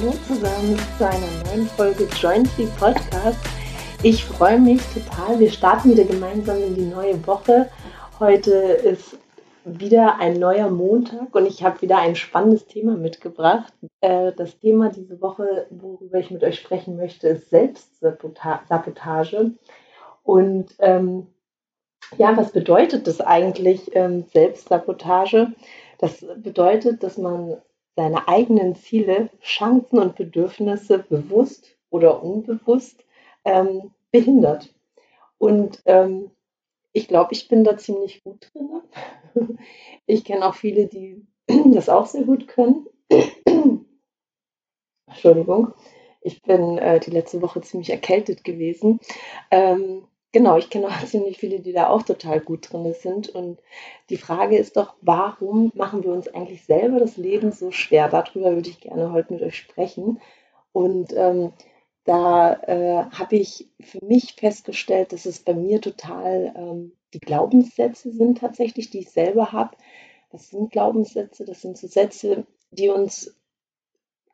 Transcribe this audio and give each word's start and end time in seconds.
Hallo 0.00 0.12
zusammen 0.26 0.78
zu 0.96 1.06
einer 1.06 1.44
neuen 1.44 1.66
Folge 1.66 2.08
Jointly 2.18 2.66
Podcast. 2.78 3.36
Ich 4.02 4.24
freue 4.24 4.58
mich 4.58 4.80
total. 4.94 5.38
Wir 5.38 5.50
starten 5.50 5.90
wieder 5.90 6.04
gemeinsam 6.04 6.56
in 6.62 6.74
die 6.74 6.86
neue 6.86 7.26
Woche. 7.26 7.68
Heute 8.18 8.50
ist 8.50 9.18
wieder 9.66 10.18
ein 10.18 10.38
neuer 10.38 10.70
Montag 10.70 11.34
und 11.34 11.44
ich 11.44 11.62
habe 11.62 11.82
wieder 11.82 11.98
ein 11.98 12.16
spannendes 12.16 12.66
Thema 12.66 12.96
mitgebracht. 12.96 13.74
Äh, 14.00 14.32
das 14.32 14.58
Thema 14.58 14.88
diese 14.88 15.20
Woche, 15.20 15.66
worüber 15.68 16.18
ich 16.18 16.30
mit 16.30 16.42
euch 16.44 16.58
sprechen 16.58 16.96
möchte, 16.96 17.28
ist 17.28 17.50
Selbstsabotage. 17.50 19.50
Und 20.22 20.74
ähm, 20.78 21.26
ja, 22.16 22.34
was 22.38 22.52
bedeutet 22.52 23.06
das 23.06 23.20
eigentlich, 23.20 23.94
ähm, 23.94 24.24
Selbstsabotage? 24.32 25.48
Das 25.98 26.24
bedeutet, 26.38 27.02
dass 27.02 27.18
man 27.18 27.58
seine 27.96 28.28
eigenen 28.28 28.74
Ziele, 28.76 29.30
Chancen 29.42 29.98
und 29.98 30.16
Bedürfnisse 30.16 30.98
bewusst 30.98 31.76
oder 31.90 32.22
unbewusst 32.22 33.04
ähm, 33.44 33.90
behindert. 34.10 34.74
Und 35.38 35.82
ähm, 35.86 36.30
ich 36.92 37.08
glaube, 37.08 37.32
ich 37.32 37.48
bin 37.48 37.64
da 37.64 37.76
ziemlich 37.76 38.22
gut 38.22 38.50
drin. 38.52 38.82
Ich 40.06 40.24
kenne 40.24 40.44
auch 40.44 40.56
viele, 40.56 40.86
die 40.86 41.24
das 41.72 41.88
auch 41.88 42.06
sehr 42.06 42.24
gut 42.24 42.48
können. 42.48 42.86
Entschuldigung, 45.06 45.72
ich 46.20 46.42
bin 46.42 46.78
äh, 46.78 46.98
die 46.98 47.10
letzte 47.10 47.40
Woche 47.42 47.60
ziemlich 47.60 47.90
erkältet 47.90 48.42
gewesen. 48.42 48.98
Ähm, 49.52 50.08
genau, 50.32 50.56
ich 50.56 50.70
kenne 50.70 50.88
auch 50.88 51.04
ziemlich 51.06 51.38
viele, 51.38 51.60
die 51.60 51.72
da 51.72 51.88
auch 51.88 52.02
total 52.02 52.40
gut 52.40 52.72
drin 52.72 52.94
sind. 52.94 53.28
Und 53.28 53.60
die 54.08 54.16
Frage 54.16 54.56
ist 54.56 54.76
doch, 54.76 54.94
warum 55.00 55.72
machen 55.74 56.02
wir 56.04 56.10
uns 56.10 56.28
eigentlich 56.28 56.64
selber 56.64 56.98
das 56.98 57.16
Leben 57.16 57.52
so 57.52 57.70
schwer? 57.70 58.08
Darüber 58.08 58.54
würde 58.54 58.70
ich 58.70 58.80
gerne 58.80 59.12
heute 59.12 59.34
mit 59.34 59.42
euch 59.42 59.56
sprechen. 59.56 60.20
Und 60.72 61.12
ähm, 61.14 61.52
da 62.04 62.54
äh, 62.54 63.04
habe 63.10 63.36
ich 63.36 63.68
für 63.80 64.04
mich 64.04 64.34
festgestellt, 64.34 65.12
dass 65.12 65.26
es 65.26 65.40
bei 65.40 65.54
mir 65.54 65.80
total 65.80 66.52
ähm, 66.56 66.92
die 67.12 67.20
Glaubenssätze 67.20 68.12
sind 68.12 68.38
tatsächlich, 68.38 68.90
die 68.90 69.00
ich 69.00 69.10
selber 69.10 69.52
habe. 69.52 69.76
Das 70.30 70.48
sind 70.48 70.70
Glaubenssätze, 70.70 71.44
das 71.44 71.60
sind 71.60 71.76
so 71.76 71.88
Sätze, 71.88 72.46
die 72.70 72.88
uns 72.88 73.34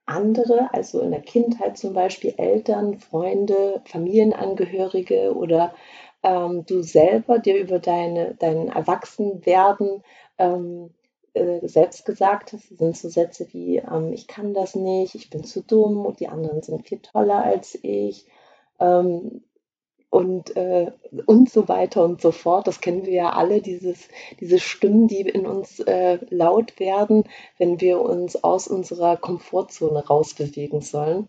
andere, 0.06 0.72
also 0.72 1.00
in 1.00 1.10
der 1.10 1.20
Kindheit 1.20 1.76
zum 1.76 1.92
Beispiel 1.92 2.34
Eltern, 2.36 2.98
Freunde, 2.98 3.82
Familienangehörige 3.84 5.34
oder 5.34 5.74
ähm, 6.22 6.64
du 6.66 6.82
selber 6.82 7.38
dir 7.38 7.58
über 7.58 7.78
deine, 7.78 8.34
dein 8.38 8.68
Erwachsenwerden 8.68 10.02
ähm, 10.38 10.90
äh, 11.34 11.66
selbst 11.66 12.04
gesagt 12.06 12.52
hast. 12.52 12.76
Sind 12.78 12.96
so 12.96 13.08
Sätze 13.08 13.46
wie, 13.52 13.78
ähm, 13.78 14.12
ich 14.12 14.26
kann 14.26 14.54
das 14.54 14.74
nicht, 14.74 15.14
ich 15.14 15.28
bin 15.30 15.44
zu 15.44 15.62
dumm 15.62 16.06
und 16.06 16.20
die 16.20 16.28
anderen 16.28 16.62
sind 16.62 16.86
viel 16.86 17.00
toller 17.00 17.44
als 17.44 17.78
ich. 17.82 18.26
Ähm, 18.78 19.42
und, 20.10 20.56
äh, 20.56 20.92
und 21.26 21.50
so 21.50 21.68
weiter 21.68 22.04
und 22.04 22.20
so 22.20 22.32
fort. 22.32 22.66
Das 22.66 22.80
kennen 22.80 23.04
wir 23.04 23.12
ja 23.12 23.30
alle, 23.30 23.60
dieses, 23.60 24.08
diese 24.40 24.58
Stimmen, 24.58 25.08
die 25.08 25.20
in 25.20 25.46
uns 25.46 25.80
äh, 25.80 26.18
laut 26.30 26.78
werden, 26.78 27.24
wenn 27.58 27.80
wir 27.80 28.00
uns 28.00 28.42
aus 28.42 28.68
unserer 28.68 29.16
Komfortzone 29.16 30.06
rausbewegen 30.06 30.80
sollen. 30.80 31.28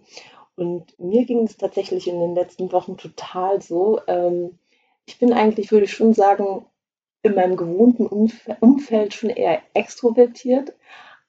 Und 0.56 1.00
mir 1.00 1.25
ging 1.25 1.44
es 1.44 1.58
tatsächlich 1.58 2.08
in 2.08 2.19
den 2.19 2.36
letzten 2.36 2.72
Wochen 2.72 2.97
total 2.97 3.61
so. 3.61 4.00
Ähm, 4.08 4.58
ich 5.06 5.19
bin 5.19 5.34
eigentlich, 5.34 5.72
würde 5.72 5.86
ich 5.86 5.94
schon 5.94 6.14
sagen, 6.14 6.66
in 7.23 7.36
meinem 7.36 7.58
gewohnten 7.58 8.08
Umf 8.08 8.50
Umfeld 8.59 9.14
schon 9.14 9.30
eher 9.30 9.62
extrovertiert, 9.73 10.73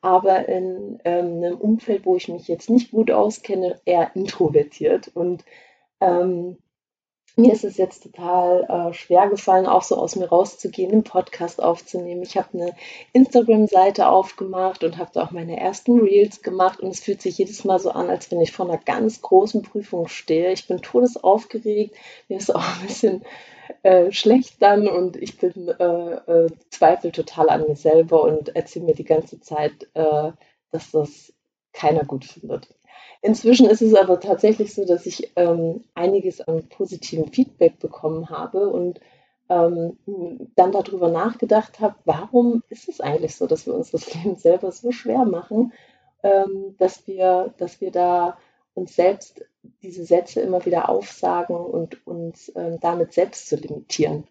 aber 0.00 0.48
in 0.48 1.00
ähm, 1.04 1.42
einem 1.42 1.58
Umfeld, 1.58 2.06
wo 2.06 2.16
ich 2.16 2.28
mich 2.28 2.48
jetzt 2.48 2.70
nicht 2.70 2.90
gut 2.90 3.10
auskenne, 3.10 3.80
eher 3.84 4.14
introvertiert. 4.14 5.10
Und 5.14 5.44
ähm, 6.00 6.58
mir 7.38 7.52
ist 7.52 7.64
es 7.64 7.76
jetzt 7.76 8.02
total 8.02 8.64
äh, 8.64 8.92
schwer 8.92 9.28
gefallen, 9.28 9.66
auch 9.66 9.84
so 9.84 9.96
aus 9.96 10.16
mir 10.16 10.28
rauszugehen, 10.28 10.90
einen 10.90 11.04
Podcast 11.04 11.62
aufzunehmen. 11.62 12.22
Ich 12.22 12.36
habe 12.36 12.48
eine 12.52 12.74
Instagram-Seite 13.12 14.08
aufgemacht 14.08 14.82
und 14.82 14.98
habe 14.98 15.10
da 15.14 15.22
auch 15.22 15.30
meine 15.30 15.58
ersten 15.58 16.00
Reels 16.00 16.42
gemacht 16.42 16.80
und 16.80 16.88
es 16.88 16.98
fühlt 16.98 17.22
sich 17.22 17.38
jedes 17.38 17.64
Mal 17.64 17.78
so 17.78 17.90
an, 17.90 18.10
als 18.10 18.30
wenn 18.32 18.40
ich 18.40 18.50
vor 18.50 18.68
einer 18.68 18.78
ganz 18.78 19.22
großen 19.22 19.62
Prüfung 19.62 20.08
stehe. 20.08 20.52
Ich 20.52 20.66
bin 20.66 20.82
todesaufgeregt, 20.82 21.94
mir 22.28 22.38
ist 22.38 22.52
auch 22.52 22.80
ein 22.80 22.86
bisschen 22.88 23.24
äh, 23.84 24.10
schlecht 24.10 24.60
dann 24.60 24.88
und 24.88 25.16
ich 25.16 25.38
bin 25.38 25.68
äh, 25.68 25.84
äh, 25.84 26.50
zweifle 26.70 27.12
total 27.12 27.50
an 27.50 27.68
mir 27.68 27.76
selber 27.76 28.24
und 28.24 28.56
erzähle 28.56 28.86
mir 28.86 28.94
die 28.94 29.04
ganze 29.04 29.38
Zeit, 29.38 29.88
äh, 29.94 30.32
dass 30.72 30.90
das 30.90 31.32
keiner 31.72 32.04
gut 32.04 32.24
findet. 32.24 32.68
Inzwischen 33.20 33.68
ist 33.68 33.82
es 33.82 33.94
aber 33.94 34.20
tatsächlich 34.20 34.74
so, 34.74 34.84
dass 34.84 35.06
ich 35.06 35.32
ähm, 35.36 35.84
einiges 35.94 36.40
an 36.40 36.68
positivem 36.68 37.32
Feedback 37.32 37.78
bekommen 37.78 38.30
habe 38.30 38.68
und 38.68 39.00
ähm, 39.48 39.98
dann 40.54 40.72
darüber 40.72 41.08
nachgedacht 41.10 41.80
habe, 41.80 41.96
warum 42.04 42.62
ist 42.68 42.88
es 42.88 43.00
eigentlich 43.00 43.34
so, 43.34 43.46
dass 43.46 43.66
wir 43.66 43.74
uns 43.74 43.90
das 43.90 44.12
Leben 44.14 44.36
selber 44.36 44.70
so 44.72 44.92
schwer 44.92 45.24
machen, 45.24 45.72
ähm, 46.22 46.74
dass, 46.78 47.06
wir, 47.06 47.54
dass 47.58 47.80
wir 47.80 47.90
da 47.90 48.38
uns 48.74 48.94
selbst 48.94 49.44
diese 49.82 50.04
Sätze 50.04 50.40
immer 50.40 50.64
wieder 50.64 50.88
aufsagen 50.88 51.56
und 51.56 52.06
uns 52.06 52.52
ähm, 52.54 52.78
damit 52.80 53.12
selbst 53.12 53.48
zu 53.48 53.56
limitieren. 53.56 54.26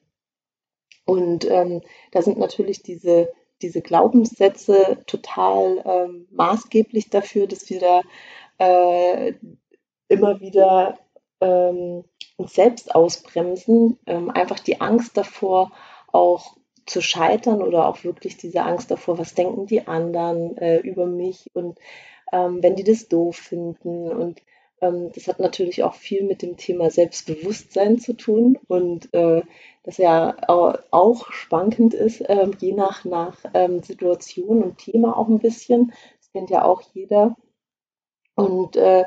Und 1.05 1.49
ähm, 1.49 1.81
da 2.11 2.21
sind 2.21 2.37
natürlich 2.37 2.83
diese, 2.83 3.29
diese 3.61 3.81
Glaubenssätze 3.81 4.99
total 5.07 5.83
ähm, 5.85 6.27
maßgeblich 6.31 7.09
dafür, 7.09 7.47
dass 7.47 7.69
wir 7.69 7.79
da 7.79 8.01
äh, 8.57 9.33
immer 10.07 10.39
wieder 10.39 10.97
ähm, 11.41 12.03
uns 12.37 12.53
selbst 12.53 12.93
ausbremsen, 12.95 13.99
ähm, 14.05 14.29
einfach 14.29 14.59
die 14.59 14.81
Angst 14.81 15.17
davor 15.17 15.71
auch 16.11 16.55
zu 16.85 17.01
scheitern 17.01 17.61
oder 17.61 17.87
auch 17.87 18.03
wirklich 18.03 18.37
diese 18.37 18.63
Angst 18.63 18.89
davor, 18.91 19.17
was 19.17 19.35
denken 19.35 19.65
die 19.65 19.87
anderen 19.87 20.57
äh, 20.57 20.77
über 20.77 21.05
mich 21.05 21.49
und 21.53 21.77
ähm, 22.31 22.63
wenn 22.63 22.75
die 22.75 22.83
das 22.83 23.07
doof 23.07 23.35
finden 23.35 24.09
und 24.09 24.41
ähm, 24.81 25.11
das 25.13 25.27
hat 25.27 25.39
natürlich 25.39 25.83
auch 25.83 25.95
viel 25.95 26.23
mit 26.23 26.41
dem 26.41 26.57
Thema 26.57 26.89
Selbstbewusstsein 26.89 27.99
zu 27.99 28.13
tun 28.13 28.57
und 28.67 29.13
äh, 29.13 29.41
das 29.83 29.97
ja 29.97 30.35
auch 30.91 31.31
schwankend 31.31 31.93
ist, 31.93 32.21
äh, 32.21 32.47
je 32.59 32.73
nach, 32.73 33.05
nach 33.05 33.37
ähm, 33.53 33.81
Situation 33.81 34.63
und 34.63 34.77
Thema 34.77 35.17
auch 35.17 35.27
ein 35.27 35.39
bisschen. 35.39 35.93
Das 36.19 36.31
kennt 36.31 36.49
ja 36.49 36.63
auch 36.63 36.81
jeder. 36.93 37.35
Und 38.37 38.75
äh, 38.75 39.05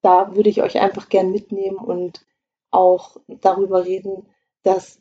da 0.00 0.34
würde 0.34 0.48
ich 0.48 0.62
euch 0.62 0.78
einfach 0.78 1.08
gern 1.08 1.32
mitnehmen 1.32 1.76
und 1.76 2.24
auch 2.70 3.16
darüber 3.26 3.84
reden, 3.84 4.26
dass, 4.62 5.00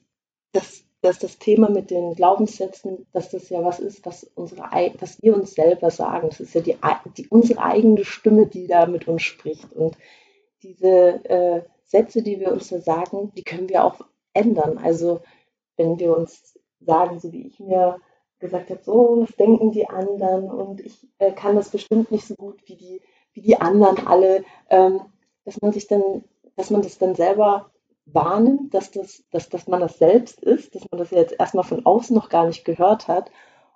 dass, 0.52 0.84
dass 1.02 1.20
das 1.20 1.38
Thema 1.38 1.70
mit 1.70 1.92
den 1.92 2.16
Glaubenssätzen, 2.16 3.06
dass 3.14 3.30
das 3.30 3.50
ja 3.50 3.64
was 3.64 3.80
ist, 3.80 4.04
was, 4.08 4.24
unsere, 4.36 4.64
was 5.00 5.22
wir 5.22 5.36
uns 5.36 5.54
selber 5.54 5.92
sagen. 5.92 6.30
Das 6.30 6.40
ist 6.40 6.56
ja 6.56 6.62
die, 6.62 6.78
die, 7.16 7.28
unsere 7.28 7.62
eigene 7.62 8.04
Stimme, 8.04 8.48
die 8.48 8.66
da 8.66 8.88
mit 8.88 9.08
uns 9.08 9.22
spricht. 9.22 9.72
Und 9.72 9.96
diese 10.64 11.24
äh, 11.26 11.62
Sätze, 11.86 12.24
die 12.24 12.40
wir 12.40 12.52
uns 12.52 12.70
da 12.70 12.82
sagen, 12.82 13.32
die 13.38 13.44
können 13.44 13.70
wir 13.70 13.86
auch 13.86 14.02
ändern. 14.34 14.80
Also 14.80 15.22
wenn 15.78 16.00
wir 16.00 16.18
uns 16.18 16.58
sagen, 16.80 17.20
so 17.20 17.32
wie 17.32 17.46
ich 17.46 17.60
mir 17.60 18.00
gesagt 18.40 18.72
habe, 18.72 18.82
so, 18.84 19.28
was 19.28 19.36
denken 19.36 19.72
die 19.72 19.88
anderen 19.88 20.50
und 20.50 20.82
ich 20.82 21.08
äh, 21.20 21.32
kann 21.34 21.56
das 21.56 21.70
bestimmt 21.70 22.10
nicht 22.10 22.26
so 22.26 22.36
gut 22.36 22.62
wie 22.66 22.76
die 22.76 23.02
wie 23.34 23.42
die 23.42 23.60
anderen 23.60 24.08
alle, 24.08 24.44
ähm, 24.70 25.02
dass 25.46 25.62
man 25.62 25.72
sich 25.72 25.88
dann, 25.88 26.24
dass 26.56 26.70
man 26.70 26.82
das 26.82 26.98
dann 26.98 27.16
selber 27.16 27.72
wahrnimmt, 28.06 28.74
dass, 28.74 28.92
das, 28.92 29.24
dass, 29.32 29.50
dass 29.50 29.68
man 29.68 29.80
das 29.80 29.98
selbst 29.98 30.42
ist, 30.42 30.76
dass 30.76 30.84
man 30.92 31.00
das 31.00 31.12
jetzt 31.12 31.36
erstmal 31.38 31.64
von 31.64 31.86
außen 31.86 32.16
noch 32.16 32.30
gar 32.30 32.48
nicht 32.48 32.66
gehört 32.66 33.08
hat 33.08 33.32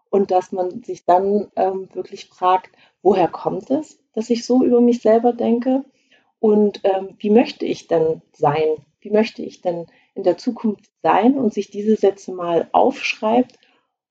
und 0.10 0.31
dass 0.31 0.51
man 0.51 0.83
sich 0.83 1.06
dann 1.06 1.51
ähm, 1.56 1.89
wirklich 1.94 2.28
fragt, 2.28 2.75
woher 3.01 3.28
kommt 3.28 3.69
es, 3.69 4.00
dass 4.13 4.30
ich 4.30 4.45
so 4.45 4.63
über 4.63 4.81
mich 4.81 5.01
selber 5.01 5.33
denke? 5.33 5.83
Und 6.39 6.81
ähm, 6.83 7.16
wie 7.19 7.30
möchte 7.30 7.66
ich 7.66 7.88
denn 7.88 8.22
sein, 8.33 8.78
wie 9.00 9.12
möchte 9.12 9.42
ich 9.42 9.62
denn 9.62 9.88
in 10.13 10.24
der 10.24 10.38
Zukunft 10.38 10.92
sein? 11.01 11.38
Und 11.38 11.54
sich 11.54 11.72
diese 11.72 11.95
Sätze 11.95 12.33
mal 12.33 12.69
aufschreibt 12.74 13.57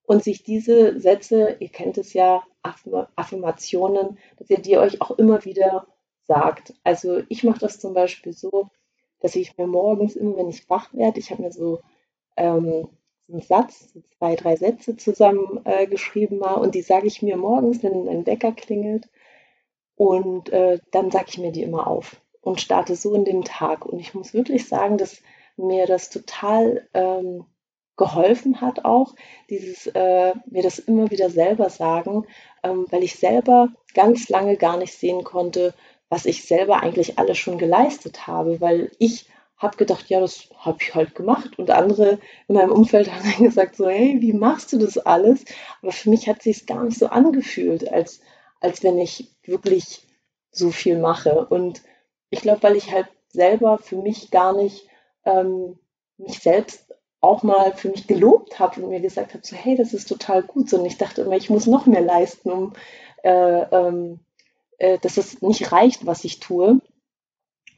und 0.04 0.24
sich 0.24 0.42
diese 0.42 0.98
Sätze, 1.00 1.56
ihr 1.60 1.68
kennt 1.68 1.98
es 1.98 2.12
ja, 2.12 2.42
Affirmationen, 2.62 4.18
dass 4.36 4.50
ihr 4.50 4.58
die 4.58 4.78
euch 4.78 5.00
auch 5.00 5.12
immer 5.12 5.44
wieder 5.44 5.86
sagt. 6.26 6.74
Also 6.84 7.22
ich 7.28 7.42
mache 7.42 7.58
das 7.58 7.80
zum 7.80 7.92
Beispiel 7.94 8.32
so, 8.32 8.68
dass 9.20 9.34
ich 9.34 9.56
mir 9.58 9.66
morgens 9.66 10.16
immer, 10.16 10.36
wenn 10.36 10.48
ich 10.48 10.68
wach 10.70 10.92
werde, 10.94 11.18
ich 11.18 11.30
habe 11.30 11.42
mir 11.42 11.52
so 11.52 11.80
ähm, 12.36 12.88
einen 13.28 13.40
Satz, 13.40 13.94
zwei, 14.18 14.36
drei 14.36 14.56
Sätze 14.56 14.96
zusammen 14.96 15.60
äh, 15.64 15.86
mal 16.30 16.54
und 16.54 16.74
die 16.74 16.82
sage 16.82 17.06
ich 17.06 17.22
mir 17.22 17.36
morgens, 17.36 17.82
wenn 17.82 18.08
ein 18.08 18.26
Wecker 18.26 18.52
klingelt 18.52 19.08
und 19.96 20.50
äh, 20.50 20.78
dann 20.90 21.10
sage 21.10 21.26
ich 21.28 21.38
mir 21.38 21.52
die 21.52 21.62
immer 21.62 21.86
auf 21.86 22.20
und 22.40 22.60
starte 22.60 22.96
so 22.96 23.14
in 23.14 23.24
den 23.24 23.42
Tag. 23.42 23.86
Und 23.86 24.00
ich 24.00 24.14
muss 24.14 24.34
wirklich 24.34 24.68
sagen, 24.68 24.98
dass 24.98 25.22
mir 25.56 25.86
das 25.86 26.10
total 26.10 26.88
ähm, 26.94 27.44
geholfen 27.96 28.60
hat 28.60 28.84
auch, 28.84 29.14
dieses 29.50 29.86
äh, 29.88 30.32
mir 30.46 30.62
das 30.62 30.78
immer 30.78 31.10
wieder 31.10 31.30
selber 31.30 31.70
sagen, 31.70 32.26
ähm, 32.62 32.86
weil 32.90 33.02
ich 33.02 33.16
selber 33.16 33.68
ganz 33.94 34.28
lange 34.28 34.56
gar 34.56 34.78
nicht 34.78 34.94
sehen 34.94 35.24
konnte, 35.24 35.74
was 36.08 36.24
ich 36.24 36.44
selber 36.44 36.82
eigentlich 36.82 37.18
alles 37.18 37.38
schon 37.38 37.58
geleistet 37.58 38.26
habe, 38.26 38.60
weil 38.60 38.90
ich 38.98 39.26
habe 39.56 39.76
gedacht, 39.76 40.08
ja, 40.08 40.20
das 40.20 40.48
habe 40.58 40.78
ich 40.80 40.94
halt 40.94 41.14
gemacht. 41.14 41.58
Und 41.58 41.70
andere 41.70 42.18
in 42.48 42.56
meinem 42.56 42.72
Umfeld 42.72 43.10
haben 43.12 43.22
dann 43.22 43.44
gesagt, 43.44 43.76
so, 43.76 43.88
hey, 43.88 44.16
wie 44.20 44.32
machst 44.32 44.72
du 44.72 44.78
das 44.78 44.98
alles? 44.98 45.44
Aber 45.80 45.92
für 45.92 46.10
mich 46.10 46.28
hat 46.28 46.42
sich 46.42 46.66
gar 46.66 46.82
nicht 46.84 46.98
so 46.98 47.06
angefühlt, 47.06 47.90
als, 47.90 48.20
als 48.60 48.82
wenn 48.82 48.98
ich 48.98 49.30
wirklich 49.44 50.06
so 50.50 50.70
viel 50.70 50.98
mache. 50.98 51.46
Und 51.46 51.82
ich 52.30 52.40
glaube, 52.40 52.62
weil 52.62 52.76
ich 52.76 52.92
halt 52.92 53.06
selber 53.28 53.78
für 53.78 53.96
mich 53.96 54.30
gar 54.30 54.54
nicht 54.54 54.86
ähm, 55.24 55.78
mich 56.18 56.40
selbst 56.40 56.91
auch 57.22 57.42
mal 57.42 57.72
für 57.72 57.88
mich 57.88 58.06
gelobt 58.06 58.58
habe 58.58 58.82
und 58.82 58.90
mir 58.90 59.00
gesagt 59.00 59.32
habe, 59.32 59.46
so 59.46 59.56
hey, 59.56 59.76
das 59.76 59.94
ist 59.94 60.08
total 60.08 60.42
gut. 60.42 60.72
Und 60.72 60.84
ich 60.84 60.98
dachte 60.98 61.22
immer, 61.22 61.36
ich 61.36 61.48
muss 61.48 61.66
noch 61.66 61.86
mehr 61.86 62.02
leisten, 62.02 62.50
um 62.50 62.72
äh, 63.22 63.30
ähm, 63.30 64.20
äh, 64.78 64.98
dass 64.98 65.16
es 65.16 65.40
nicht 65.40 65.72
reicht, 65.72 66.04
was 66.04 66.24
ich 66.24 66.40
tue. 66.40 66.80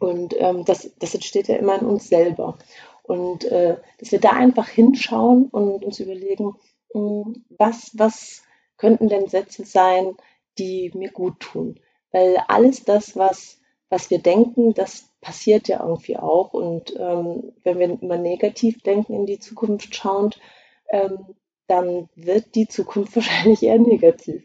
Und 0.01 0.35
ähm, 0.39 0.65
das, 0.65 0.91
das 0.99 1.15
entsteht 1.15 1.49
ja 1.49 1.57
immer 1.57 1.79
in 1.79 1.87
uns 1.87 2.09
selber. 2.09 2.59
Und 3.03 3.45
äh, 3.45 3.77
dass 3.99 4.13
wir 4.13 4.21
da 4.21 4.31
einfach 4.31 4.69
hinschauen 4.69 5.49
und 5.51 5.85
uns 5.85 6.01
überlegen, 6.01 6.57
mh, 6.95 7.25
hm, 7.25 7.45
was, 7.59 7.91
was 7.95 8.43
könnten 8.79 9.09
denn 9.09 9.29
Sätze 9.29 9.65
sein, 9.67 10.17
die 10.59 10.91
mir 10.95 11.11
gut 11.11 11.41
tun. 11.41 11.79
Weil 12.13 12.39
alles 12.49 12.85
das, 12.85 13.17
was, 13.17 13.61
was 13.89 14.11
wir 14.11 14.19
denken, 14.19 14.75
das 14.75 15.11
passiert 15.21 15.69
ja 15.69 15.83
irgendwie 15.83 16.17
auch. 16.17 16.53
Und 16.53 16.95
ähm, 16.99 17.53
wenn 17.63 17.79
wir 17.79 17.99
immer 18.01 18.19
negativ 18.19 18.83
denken, 18.83 19.15
in 19.15 19.27
die 19.27 19.39
Zukunft 19.39 19.95
schauend, 19.95 20.41
ähm, 20.91 21.35
dann 21.67 22.09
wird 22.15 22.55
die 22.55 22.69
Zukunft 22.69 23.17
wahrscheinlich 23.17 23.63
eher 23.63 23.79
negativ. 23.79 24.43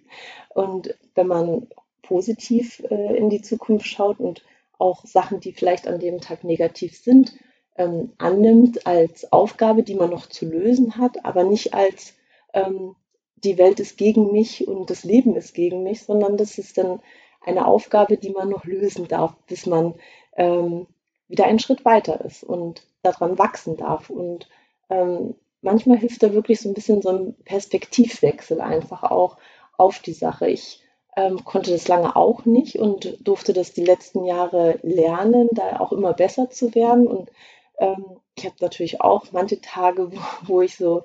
Und 0.49 0.95
wenn 1.15 1.27
man 1.27 1.67
positiv 2.01 2.81
äh, 2.89 3.17
in 3.17 3.29
die 3.29 3.41
Zukunft 3.41 3.85
schaut 3.85 4.19
und 4.19 4.43
auch 4.77 5.05
Sachen, 5.05 5.39
die 5.39 5.51
vielleicht 5.51 5.87
an 5.87 5.99
dem 5.99 6.21
Tag 6.21 6.43
negativ 6.43 6.97
sind, 6.97 7.33
ähm, 7.77 8.13
annimmt 8.17 8.87
als 8.87 9.31
Aufgabe, 9.31 9.83
die 9.83 9.95
man 9.95 10.09
noch 10.09 10.27
zu 10.27 10.45
lösen 10.45 10.97
hat, 10.97 11.25
aber 11.25 11.43
nicht 11.43 11.73
als 11.73 12.15
ähm, 12.53 12.95
die 13.35 13.57
Welt 13.57 13.79
ist 13.79 13.97
gegen 13.97 14.31
mich 14.31 14.67
und 14.67 14.89
das 14.89 15.03
Leben 15.03 15.35
ist 15.35 15.53
gegen 15.53 15.83
mich, 15.83 16.03
sondern 16.03 16.35
das 16.37 16.57
ist 16.57 16.77
dann 16.77 16.99
eine 17.41 17.65
Aufgabe, 17.65 18.17
die 18.17 18.31
man 18.31 18.49
noch 18.49 18.65
lösen 18.65 19.07
darf, 19.07 19.35
bis 19.47 19.65
man 19.65 19.95
ähm, 20.35 20.87
wieder 21.27 21.45
einen 21.45 21.59
Schritt 21.59 21.85
weiter 21.85 22.23
ist 22.25 22.43
und 22.43 22.83
daran 23.01 23.37
wachsen 23.37 23.77
darf. 23.77 24.09
Und 24.09 24.49
ähm, 24.89 25.35
manchmal 25.61 25.97
hilft 25.97 26.23
da 26.23 26.33
wirklich 26.33 26.59
so 26.59 26.69
ein 26.69 26.73
bisschen 26.73 27.01
so 27.01 27.09
ein 27.09 27.35
Perspektivwechsel 27.45 28.61
einfach 28.61 29.03
auch 29.03 29.37
auf 29.77 29.99
die 29.99 30.13
Sache. 30.13 30.49
Ich 30.49 30.83
ähm, 31.15 31.43
konnte 31.45 31.71
das 31.71 31.87
lange 31.87 32.15
auch 32.15 32.45
nicht 32.45 32.77
und 32.77 33.17
durfte 33.25 33.53
das 33.53 33.73
die 33.73 33.83
letzten 33.83 34.25
Jahre 34.25 34.79
lernen, 34.83 35.49
da 35.51 35.79
auch 35.79 35.91
immer 35.91 36.13
besser 36.13 36.49
zu 36.49 36.75
werden. 36.75 37.07
Und 37.07 37.31
ähm, 37.79 38.17
ich 38.35 38.45
habe 38.45 38.55
natürlich 38.59 39.01
auch 39.01 39.31
manche 39.31 39.61
Tage, 39.61 40.11
wo, 40.11 40.19
wo 40.43 40.61
ich 40.61 40.75
so 40.75 41.03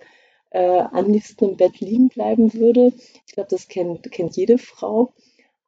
äh, 0.51 0.81
am 0.81 1.11
liebsten 1.11 1.51
im 1.51 1.57
Bett 1.57 1.81
liegen 1.81 2.09
bleiben 2.09 2.55
würde. 2.55 2.93
Ich 3.27 3.35
glaube, 3.35 3.49
das 3.51 3.69
kennt, 3.69 4.11
kennt 4.13 4.37
jede 4.37 4.59
Frau. 4.59 5.13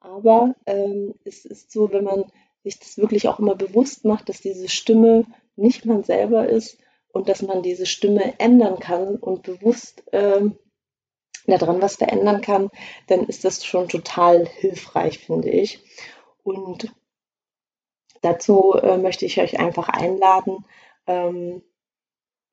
Aber 0.06 0.55
ähm, 0.67 1.14
es 1.25 1.44
ist 1.44 1.73
so, 1.73 1.91
wenn 1.91 2.05
man 2.05 2.25
sich 2.62 2.79
das 2.79 2.97
wirklich 2.97 3.26
auch 3.26 3.41
immer 3.41 3.56
bewusst 3.56 4.05
macht, 4.05 4.29
dass 4.29 4.41
diese 4.41 4.69
Stimme 4.69 5.25
nicht 5.56 5.85
man 5.85 6.05
selber 6.05 6.49
ist 6.49 6.79
und 7.12 7.29
dass 7.29 7.43
man 7.43 7.62
diese 7.62 7.87
Stimme 7.87 8.38
ändern 8.38 8.79
kann 8.79 9.17
und 9.17 9.43
bewusst 9.43 10.05
ähm, 10.12 10.56
daran 11.47 11.82
was 11.82 11.97
verändern 11.97 12.41
kann, 12.41 12.70
dann 13.08 13.25
ist 13.26 13.44
das 13.44 13.64
schon 13.64 13.88
total 13.88 14.47
hilfreich, 14.47 15.19
finde 15.19 15.50
ich. 15.50 15.81
Und 16.44 16.94
dazu 18.23 18.75
äh, 18.75 18.99
möchte 18.99 19.26
ich 19.26 19.41
euch 19.41 19.59
einfach 19.59 19.88
einladen, 19.88 20.64
ähm, 21.09 21.62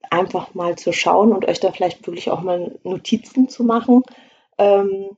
einfach 0.09 0.55
mal 0.55 0.75
zu 0.75 0.91
schauen 0.91 1.31
und 1.33 1.47
euch 1.47 1.59
da 1.59 1.71
vielleicht 1.71 2.05
wirklich 2.07 2.31
auch 2.31 2.41
mal 2.41 2.79
Notizen 2.83 3.47
zu 3.47 3.63
machen. 3.63 4.01
Ähm, 4.57 5.17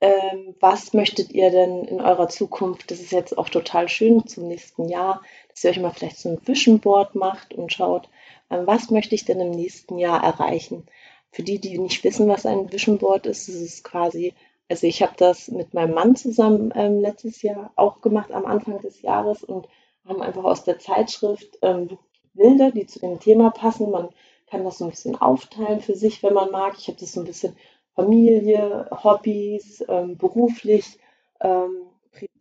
ähm, 0.00 0.54
was 0.60 0.92
möchtet 0.92 1.32
ihr 1.32 1.50
denn 1.50 1.84
in 1.84 2.00
eurer 2.00 2.28
Zukunft? 2.28 2.90
Das 2.90 3.00
ist 3.00 3.12
jetzt 3.12 3.36
auch 3.36 3.48
total 3.48 3.88
schön 3.88 4.26
zum 4.26 4.46
nächsten 4.46 4.88
Jahr, 4.88 5.22
dass 5.48 5.64
ihr 5.64 5.70
euch 5.70 5.80
mal 5.80 5.90
vielleicht 5.90 6.18
so 6.18 6.28
ein 6.28 6.46
Vision 6.46 6.78
Board 6.78 7.14
macht 7.14 7.54
und 7.54 7.72
schaut, 7.72 8.08
ähm, 8.50 8.66
was 8.66 8.90
möchte 8.90 9.14
ich 9.14 9.24
denn 9.24 9.40
im 9.40 9.50
nächsten 9.50 9.98
Jahr 9.98 10.22
erreichen? 10.22 10.86
Für 11.32 11.42
die, 11.42 11.60
die 11.60 11.78
nicht 11.78 12.04
wissen, 12.04 12.28
was 12.28 12.46
ein 12.46 12.72
Vision 12.72 12.98
Board 12.98 13.26
ist, 13.26 13.48
ist 13.48 13.60
es 13.60 13.82
quasi, 13.82 14.34
also 14.68 14.86
ich 14.86 15.02
habe 15.02 15.14
das 15.16 15.48
mit 15.48 15.74
meinem 15.74 15.94
Mann 15.94 16.14
zusammen 16.14 16.72
ähm, 16.76 17.00
letztes 17.00 17.42
Jahr 17.42 17.72
auch 17.74 18.00
gemacht 18.00 18.30
am 18.30 18.46
Anfang 18.46 18.80
des 18.80 19.02
Jahres 19.02 19.42
und 19.42 19.68
haben 20.06 20.22
einfach 20.22 20.44
aus 20.44 20.64
der 20.64 20.78
Zeitschrift 20.78 21.58
ähm, 21.62 21.98
Bilder, 22.34 22.70
die 22.70 22.86
zu 22.86 23.00
dem 23.00 23.18
Thema 23.18 23.50
passen. 23.50 23.90
Man 23.90 24.10
kann 24.48 24.64
das 24.64 24.78
so 24.78 24.84
ein 24.84 24.90
bisschen 24.90 25.16
aufteilen 25.16 25.80
für 25.80 25.96
sich, 25.96 26.22
wenn 26.22 26.34
man 26.34 26.50
mag. 26.50 26.76
Ich 26.78 26.86
habe 26.86 26.98
das 26.98 27.12
so 27.12 27.20
ein 27.20 27.26
bisschen 27.26 27.56
Familie, 27.98 28.86
Hobbys, 28.92 29.84
ähm, 29.88 30.16
beruflich, 30.16 31.00
ähm, 31.40 31.88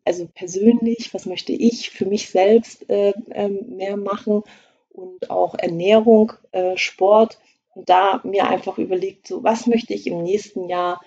also 0.05 0.27
persönlich, 0.27 1.15
was 1.15 1.25
möchte 1.25 1.51
ich 1.51 1.89
für 1.89 2.05
mich 2.05 2.29
selbst 2.29 2.87
äh, 2.91 3.13
äh, 3.31 3.49
mehr 3.49 3.97
machen? 3.97 4.43
Und 4.91 5.31
auch 5.31 5.55
Ernährung, 5.55 6.33
äh, 6.51 6.77
Sport. 6.77 7.39
Und 7.73 7.89
da 7.89 8.21
mir 8.23 8.47
einfach 8.47 8.77
überlegt, 8.77 9.25
so 9.25 9.43
was 9.43 9.65
möchte 9.65 9.95
ich 9.95 10.05
im 10.05 10.21
nächsten 10.21 10.69
Jahr 10.69 11.01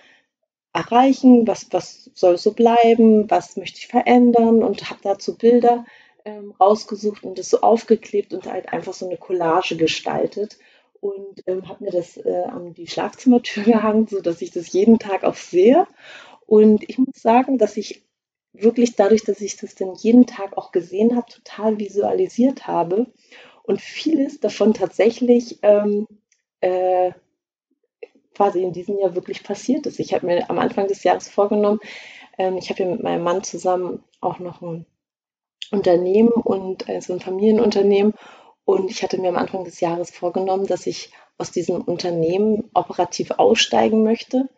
erreichen, 0.73 1.47
was, 1.47 1.67
was 1.71 2.11
soll 2.13 2.37
so 2.37 2.51
bleiben, 2.51 3.31
was 3.31 3.55
möchte 3.55 3.79
ich 3.79 3.87
verändern? 3.87 4.63
Und 4.63 4.89
habe 4.89 4.99
dazu 5.01 5.37
Bilder 5.37 5.85
ähm, 6.25 6.53
rausgesucht 6.59 7.23
und 7.23 7.39
das 7.39 7.49
so 7.49 7.61
aufgeklebt 7.61 8.33
und 8.33 8.51
halt 8.51 8.73
einfach 8.73 8.93
so 8.93 9.05
eine 9.05 9.17
Collage 9.17 9.77
gestaltet 9.77 10.57
und 11.01 11.43
ähm, 11.47 11.67
habe 11.67 11.83
mir 11.83 11.91
das 11.91 12.15
äh, 12.17 12.43
an 12.45 12.73
die 12.73 12.87
Schlafzimmertür 12.87 13.63
gehangen, 13.65 14.07
sodass 14.07 14.41
ich 14.41 14.51
das 14.51 14.71
jeden 14.71 14.99
Tag 14.99 15.25
auch 15.25 15.35
sehe. 15.35 15.85
Und 16.45 16.87
ich 16.89 16.97
muss 16.97 17.15
sagen, 17.15 17.57
dass 17.57 17.75
ich 17.75 18.03
wirklich 18.53 18.95
dadurch, 18.95 19.23
dass 19.23 19.41
ich 19.41 19.57
das 19.57 19.75
dann 19.75 19.95
jeden 19.95 20.27
Tag 20.27 20.57
auch 20.57 20.71
gesehen 20.71 21.15
habe, 21.15 21.29
total 21.29 21.79
visualisiert 21.79 22.67
habe 22.67 23.07
und 23.63 23.81
vieles 23.81 24.39
davon 24.39 24.73
tatsächlich 24.73 25.59
ähm, 25.61 26.07
äh, 26.59 27.11
quasi 28.35 28.61
in 28.63 28.73
diesem 28.73 28.97
Jahr 28.99 29.15
wirklich 29.15 29.43
passiert 29.43 29.85
ist. 29.85 29.99
Ich 29.99 30.13
habe 30.13 30.25
mir 30.25 30.49
am 30.49 30.59
Anfang 30.59 30.87
des 30.87 31.03
Jahres 31.03 31.29
vorgenommen, 31.29 31.79
ähm, 32.37 32.57
ich 32.57 32.69
habe 32.69 32.83
ja 32.83 32.89
mit 32.89 33.03
meinem 33.03 33.23
Mann 33.23 33.43
zusammen 33.43 34.03
auch 34.19 34.39
noch 34.39 34.61
ein 34.61 34.85
Unternehmen 35.71 36.29
und 36.29 36.89
also 36.89 37.13
ein 37.13 37.19
Familienunternehmen 37.19 38.13
und 38.65 38.91
ich 38.91 39.03
hatte 39.03 39.19
mir 39.19 39.29
am 39.29 39.37
Anfang 39.37 39.63
des 39.63 39.79
Jahres 39.79 40.11
vorgenommen, 40.11 40.67
dass 40.67 40.87
ich 40.87 41.11
aus 41.37 41.51
diesem 41.51 41.81
Unternehmen 41.81 42.69
operativ 42.73 43.31
aussteigen 43.31 44.03
möchte 44.03 44.49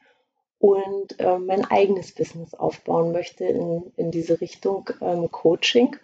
und 0.59 1.19
äh, 1.19 1.37
mein 1.39 1.65
eigenes 1.65 2.13
Business 2.13 2.53
aufbauen 2.53 3.11
möchte 3.11 3.45
in, 3.45 3.91
in 3.95 4.11
diese 4.11 4.41
Richtung 4.41 4.89
ähm, 5.01 5.29
Coaching 5.31 5.95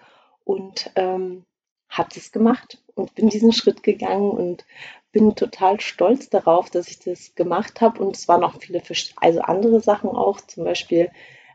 und 0.44 0.91
ähm, 0.96 1.46
habe 1.89 2.10
das 2.13 2.32
gemacht 2.32 2.77
und 2.96 3.15
bin 3.15 3.29
diesen 3.29 3.51
Schritt 3.51 3.84
gegangen 3.84 4.29
und 4.32 4.65
bin 5.12 5.36
total 5.36 5.79
stolz 5.79 6.29
darauf, 6.29 6.70
dass 6.70 6.88
ich 6.88 7.00
das 7.00 7.36
gemacht 7.36 7.82
habe. 7.82 8.03
Und 8.03 8.15
es 8.15 8.27
waren 8.27 8.41
noch 8.41 8.60
viele, 8.60 8.82
also 9.18 9.41
andere 9.41 9.82
Sachen 9.82 10.10
auch, 10.10 10.39
zum 10.41 10.63
Beispiel 10.63 11.10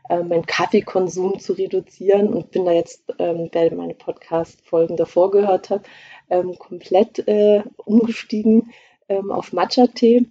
äh, 0.09 0.21
meinen 0.23 0.45
Kaffeekonsum 0.45 1.39
zu 1.39 1.53
reduzieren 1.53 2.33
und 2.33 2.51
bin 2.51 2.65
da 2.65 2.71
jetzt, 2.71 3.03
ähm, 3.17 3.49
wer 3.51 3.73
meine 3.73 3.93
Podcast-Folgen 3.93 4.97
davor 4.97 5.31
gehört 5.31 5.69
hat, 5.69 5.85
ähm, 6.29 6.57
komplett 6.57 7.27
äh, 7.27 7.63
umgestiegen 7.77 8.73
ähm, 9.09 9.31
auf 9.31 9.53
Matcha-Tee. 9.53 10.25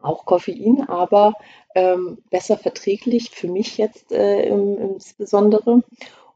Auch 0.00 0.26
Koffein, 0.26 0.88
aber 0.88 1.34
ähm, 1.74 2.18
besser 2.30 2.56
verträglich 2.56 3.30
für 3.30 3.48
mich 3.48 3.78
jetzt 3.78 4.12
äh, 4.12 4.46
im, 4.46 4.78
insbesondere. 4.78 5.82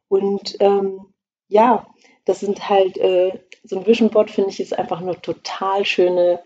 Und 0.09 0.57
ähm, 0.61 1.07
ja, 1.49 1.87
das 2.25 2.41
sind 2.41 2.69
halt 2.69 2.97
äh, 2.97 3.39
so 3.65 3.79
ein 3.79 3.87
Vision 3.87 4.11
Board 4.11 4.31
finde 4.31 4.51
ich 4.51 4.61
ist 4.61 4.79
einfach 4.79 5.01
eine 5.01 5.21
total 5.21 5.85
schöne 5.85 6.41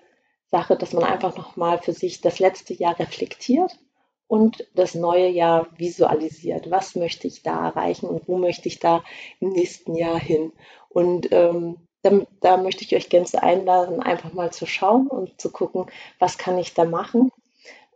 Sache, 0.50 0.76
dass 0.76 0.92
man 0.92 1.04
einfach 1.04 1.36
nochmal 1.36 1.78
für 1.78 1.92
sich 1.92 2.20
das 2.20 2.38
letzte 2.38 2.74
Jahr 2.74 2.98
reflektiert 2.98 3.78
und 4.26 4.66
das 4.74 4.94
neue 4.94 5.28
Jahr 5.28 5.68
visualisiert. 5.76 6.70
Was 6.70 6.94
möchte 6.94 7.26
ich 7.26 7.42
da 7.42 7.68
erreichen 7.68 8.06
und 8.06 8.28
wo 8.28 8.36
möchte 8.36 8.68
ich 8.68 8.78
da 8.78 9.02
im 9.40 9.50
nächsten 9.50 9.94
Jahr 9.94 10.18
hin? 10.18 10.52
Und 10.88 11.32
ähm, 11.32 11.76
da, 12.04 12.20
da 12.40 12.56
möchte 12.58 12.84
ich 12.84 12.94
euch 12.94 13.08
gerne 13.08 13.26
einladen, 13.42 14.00
einfach 14.02 14.32
mal 14.32 14.52
zu 14.52 14.66
schauen 14.66 15.08
und 15.08 15.40
zu 15.40 15.50
gucken, 15.50 15.86
was 16.18 16.38
kann 16.38 16.58
ich 16.58 16.74
da 16.74 16.84
machen 16.84 17.32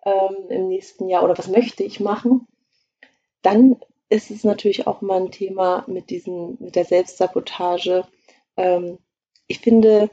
ähm, 0.05 0.37
im 0.49 0.69
nächsten 0.69 1.09
Jahr 1.09 1.23
oder 1.23 1.37
was 1.37 1.49
möchte 1.49 1.85
ich 1.85 2.01
machen. 2.01 2.47
Dann 3.43 3.77
ist 4.09 4.31
es 4.31 4.45
natürlich 4.45 4.87
auch 4.87 5.03
mal 5.03 5.21
ein 5.21 5.31
Thema 5.31 5.85
mit, 5.87 6.09
diesen, 6.09 6.57
mit 6.59 6.75
der 6.75 6.87
Selbstsabotage. 6.87 8.05
Ähm, 8.57 8.99
ich 9.47 9.61
finde, 9.61 10.11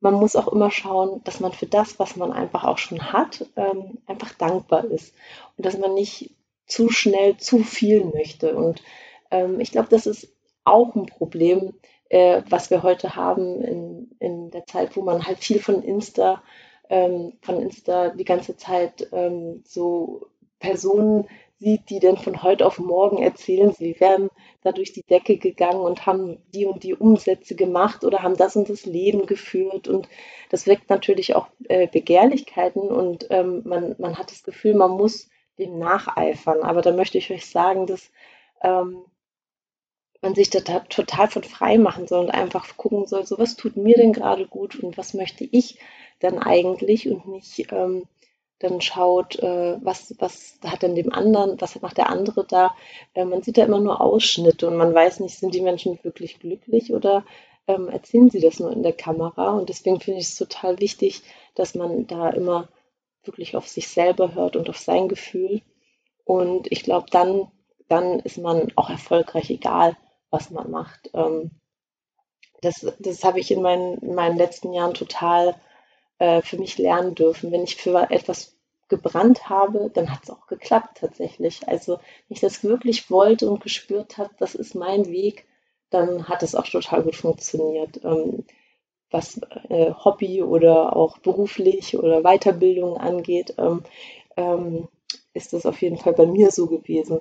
man 0.00 0.14
muss 0.14 0.36
auch 0.36 0.48
immer 0.48 0.70
schauen, 0.70 1.22
dass 1.24 1.40
man 1.40 1.52
für 1.52 1.66
das, 1.66 1.98
was 1.98 2.16
man 2.16 2.32
einfach 2.32 2.64
auch 2.64 2.78
schon 2.78 3.12
hat, 3.12 3.46
ähm, 3.56 3.98
einfach 4.06 4.34
dankbar 4.34 4.84
ist 4.84 5.14
und 5.56 5.64
dass 5.64 5.78
man 5.78 5.94
nicht 5.94 6.34
zu 6.66 6.90
schnell 6.90 7.38
zu 7.38 7.60
viel 7.60 8.04
möchte. 8.04 8.54
Und 8.54 8.82
ähm, 9.30 9.60
ich 9.60 9.72
glaube, 9.72 9.88
das 9.88 10.06
ist 10.06 10.28
auch 10.64 10.94
ein 10.94 11.06
Problem, 11.06 11.72
äh, 12.10 12.42
was 12.50 12.70
wir 12.70 12.82
heute 12.82 13.16
haben 13.16 13.62
in, 13.62 14.10
in 14.18 14.50
der 14.50 14.66
Zeit, 14.66 14.96
wo 14.96 15.02
man 15.02 15.26
halt 15.26 15.38
viel 15.38 15.60
von 15.60 15.82
Insta, 15.82 16.42
ähm, 16.90 17.32
von 17.40 17.60
Insta 17.60 18.10
die 18.10 18.24
ganze 18.24 18.56
Zeit 18.56 19.08
ähm, 19.12 19.62
so 19.64 20.26
Personen 20.58 21.26
sieht, 21.60 21.88
die 21.88 22.00
dann 22.00 22.16
von 22.16 22.42
heute 22.42 22.66
auf 22.66 22.78
morgen 22.78 23.18
erzählen, 23.22 23.72
sie 23.72 23.98
wären 24.00 24.28
da 24.62 24.72
durch 24.72 24.92
die 24.92 25.02
Decke 25.02 25.36
gegangen 25.36 25.80
und 25.80 26.06
haben 26.06 26.38
die 26.52 26.66
und 26.66 26.82
die 26.82 26.94
Umsätze 26.94 27.54
gemacht 27.54 28.02
oder 28.02 28.22
haben 28.22 28.36
das 28.36 28.56
und 28.56 28.68
das 28.68 28.86
Leben 28.86 29.26
geführt. 29.26 29.86
Und 29.86 30.08
das 30.50 30.66
weckt 30.66 30.90
natürlich 30.90 31.36
auch 31.36 31.48
äh, 31.68 31.86
Begehrlichkeiten 31.86 32.82
und 32.82 33.26
ähm, 33.30 33.62
man, 33.64 33.94
man 33.98 34.18
hat 34.18 34.30
das 34.30 34.42
Gefühl, 34.42 34.74
man 34.74 34.92
muss 34.92 35.28
dem 35.58 35.78
nacheifern. 35.78 36.62
Aber 36.62 36.82
da 36.82 36.92
möchte 36.92 37.18
ich 37.18 37.30
euch 37.30 37.46
sagen, 37.46 37.86
dass 37.86 38.10
ähm, 38.62 39.04
man 40.22 40.34
sich 40.34 40.50
da 40.50 40.60
total 40.60 41.28
von 41.28 41.42
frei 41.42 41.78
machen 41.78 42.06
soll 42.06 42.26
und 42.26 42.30
einfach 42.30 42.76
gucken 42.76 43.06
soll, 43.06 43.26
so 43.26 43.38
was 43.38 43.56
tut 43.56 43.76
mir 43.76 43.96
denn 43.96 44.12
gerade 44.12 44.46
gut 44.46 44.78
und 44.82 44.98
was 44.98 45.14
möchte 45.14 45.44
ich 45.44 45.78
dann 46.18 46.38
eigentlich 46.38 47.08
und 47.08 47.26
nicht 47.26 47.72
ähm, 47.72 48.06
dann 48.58 48.82
schaut, 48.82 49.38
äh, 49.38 49.78
was, 49.82 50.14
was 50.18 50.58
hat 50.62 50.82
denn 50.82 50.94
dem 50.94 51.12
anderen, 51.12 51.58
was 51.60 51.80
macht 51.80 51.96
der 51.96 52.10
andere 52.10 52.46
da. 52.46 52.76
Äh, 53.14 53.24
man 53.24 53.42
sieht 53.42 53.56
da 53.56 53.64
immer 53.64 53.80
nur 53.80 54.02
Ausschnitte 54.02 54.68
und 54.68 54.76
man 54.76 54.94
weiß 54.94 55.20
nicht, 55.20 55.38
sind 55.38 55.54
die 55.54 55.62
Menschen 55.62 55.98
wirklich 56.02 56.38
glücklich 56.38 56.92
oder 56.92 57.24
ähm, 57.66 57.88
erzählen 57.88 58.28
sie 58.28 58.40
das 58.40 58.60
nur 58.60 58.70
in 58.70 58.82
der 58.82 58.92
Kamera. 58.92 59.52
Und 59.52 59.70
deswegen 59.70 60.00
finde 60.00 60.20
ich 60.20 60.26
es 60.26 60.36
total 60.36 60.78
wichtig, 60.78 61.22
dass 61.54 61.74
man 61.74 62.06
da 62.06 62.28
immer 62.28 62.68
wirklich 63.24 63.56
auf 63.56 63.66
sich 63.66 63.88
selber 63.88 64.34
hört 64.34 64.56
und 64.56 64.68
auf 64.68 64.78
sein 64.78 65.08
Gefühl. 65.08 65.62
Und 66.24 66.70
ich 66.70 66.82
glaube, 66.82 67.06
dann, 67.10 67.50
dann 67.88 68.20
ist 68.20 68.36
man 68.36 68.72
auch 68.76 68.90
erfolgreich, 68.90 69.48
egal 69.48 69.96
was 70.30 70.50
man 70.50 70.70
macht. 70.70 71.10
Ähm, 71.14 71.50
das 72.62 72.86
das 72.98 73.24
habe 73.24 73.40
ich 73.40 73.50
in 73.50 73.62
meinen, 73.62 73.98
in 73.98 74.14
meinen 74.14 74.36
letzten 74.36 74.72
Jahren 74.72 74.94
total 74.94 75.56
äh, 76.18 76.42
für 76.42 76.58
mich 76.58 76.78
lernen 76.78 77.14
dürfen. 77.14 77.52
Wenn 77.52 77.64
ich 77.64 77.76
für 77.76 78.10
etwas 78.10 78.56
gebrannt 78.88 79.48
habe, 79.48 79.90
dann 79.94 80.10
hat 80.12 80.24
es 80.24 80.30
auch 80.30 80.46
geklappt 80.46 80.98
tatsächlich. 80.98 81.68
Also 81.68 81.94
wenn 81.94 82.34
ich 82.34 82.40
das 82.40 82.64
wirklich 82.64 83.10
wollte 83.10 83.48
und 83.50 83.62
gespürt 83.62 84.18
habe, 84.18 84.30
das 84.38 84.54
ist 84.54 84.74
mein 84.74 85.06
Weg, 85.06 85.46
dann 85.90 86.28
hat 86.28 86.42
es 86.42 86.54
auch 86.54 86.66
total 86.66 87.02
gut 87.02 87.16
funktioniert. 87.16 88.04
Ähm, 88.04 88.44
was 89.10 89.40
äh, 89.68 89.92
Hobby 89.92 90.42
oder 90.42 90.94
auch 90.94 91.18
beruflich 91.18 91.96
oder 91.96 92.22
Weiterbildung 92.22 92.96
angeht, 92.96 93.54
ähm, 93.56 94.88
ist 95.32 95.52
das 95.52 95.66
auf 95.66 95.80
jeden 95.82 95.96
Fall 95.96 96.12
bei 96.12 96.26
mir 96.26 96.50
so 96.50 96.66
gewesen. 96.66 97.20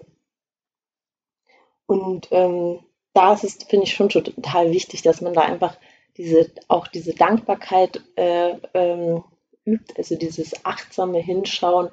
Und 1.85 2.27
ähm, 2.31 2.79
da 3.19 3.33
ist 3.33 3.43
es, 3.43 3.55
finde 3.65 3.85
ich, 3.85 3.93
schon 3.93 4.07
total 4.07 4.71
wichtig, 4.71 5.01
dass 5.01 5.19
man 5.19 5.33
da 5.33 5.41
einfach 5.41 5.75
diese, 6.15 6.49
auch 6.69 6.87
diese 6.87 7.13
Dankbarkeit 7.13 8.01
äh, 8.15 8.55
ähm, 8.73 9.25
übt, 9.65 9.93
also 9.97 10.15
dieses 10.15 10.65
achtsame 10.65 11.19
Hinschauen, 11.19 11.89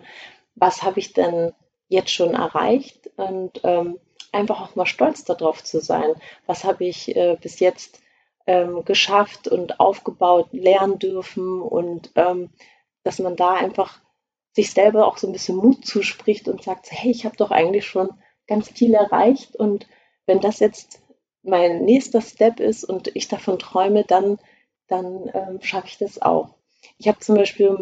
was 0.55 0.85
habe 0.85 1.01
ich 1.01 1.15
denn 1.15 1.53
jetzt 1.89 2.13
schon 2.13 2.35
erreicht? 2.35 3.11
Und 3.17 3.61
ähm, 3.65 3.99
einfach 4.31 4.61
auch 4.61 4.77
mal 4.77 4.87
stolz 4.87 5.25
darauf 5.25 5.65
zu 5.65 5.81
sein, 5.81 6.15
was 6.47 6.63
habe 6.63 6.85
ich 6.85 7.17
äh, 7.17 7.37
bis 7.41 7.59
jetzt 7.59 8.01
ähm, 8.47 8.85
geschafft 8.85 9.49
und 9.49 9.81
aufgebaut, 9.81 10.51
lernen 10.53 11.01
dürfen? 11.01 11.61
Und 11.61 12.13
ähm, 12.15 12.51
dass 13.03 13.19
man 13.19 13.35
da 13.35 13.55
einfach 13.55 13.99
sich 14.53 14.71
selber 14.71 15.09
auch 15.09 15.19
so 15.19 15.27
ein 15.27 15.33
bisschen 15.33 15.57
Mut 15.57 15.85
zuspricht 15.85 16.47
und 16.47 16.63
sagt, 16.63 16.87
hey, 16.89 17.11
ich 17.11 17.25
habe 17.25 17.37
doch 17.37 17.51
eigentlich 17.51 17.85
schon 17.85 18.11
ganz 18.47 18.69
viel 18.69 18.95
erreicht. 18.95 19.57
Und 19.57 19.89
wenn 20.27 20.39
das 20.39 20.61
jetzt 20.61 21.01
mein 21.47 21.85
nächster 21.85 22.21
Step 22.21 22.61
ist 22.61 22.85
und 22.85 23.15
ich 23.15 23.29
davon 23.29 23.59
träume, 23.59 24.05
dann, 24.05 24.39
dann 24.89 25.31
ähm, 25.33 25.59
schaffe 25.63 25.89
ich 25.89 25.99
das 25.99 26.21
auch. 26.21 26.51
Ich 26.99 27.09
habe 27.09 27.19
zum 27.21 27.37
Beispiel 27.37 27.79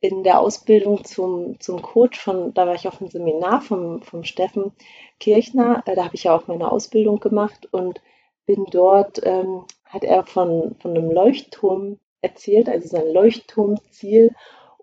in 0.00 0.22
der 0.22 0.40
Ausbildung 0.40 1.04
zum, 1.04 1.58
zum 1.60 1.80
Coach 1.80 2.18
von, 2.18 2.52
da 2.52 2.66
war 2.66 2.74
ich 2.74 2.86
auf 2.86 3.00
einem 3.00 3.10
Seminar 3.10 3.62
vom, 3.62 4.02
vom 4.02 4.24
Steffen 4.24 4.72
Kirchner, 5.18 5.82
äh, 5.86 5.94
da 5.94 6.04
habe 6.04 6.14
ich 6.14 6.24
ja 6.24 6.36
auch 6.36 6.46
meine 6.46 6.70
Ausbildung 6.70 7.20
gemacht 7.20 7.68
und 7.72 8.00
bin 8.46 8.66
dort, 8.70 9.20
ähm, 9.24 9.64
hat 9.84 10.04
er 10.04 10.24
von, 10.24 10.76
von 10.80 10.90
einem 10.90 11.10
Leuchtturm 11.10 11.98
erzählt, 12.20 12.68
also 12.68 12.88
sein 12.88 13.12
Leuchtturmziel 13.12 14.34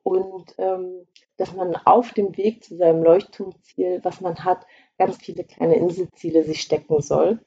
und 0.04 0.56
ähm, 0.58 1.06
dass 1.38 1.54
man 1.54 1.75
auf 1.75 2.13
dem 2.13 2.38
Weg 2.38 2.63
zu 2.63 2.78
seinem 2.78 3.04
Leuchtturmziel, 3.04 4.00
was 4.04 4.22
man 4.22 4.44
hat, 4.44 4.66
ganz 4.98 5.18
viele 5.18 5.44
kleine 5.44 5.75
Inselziele 5.75 6.44
sich 6.44 6.62
stecken 6.62 7.01
soll. 7.01 7.40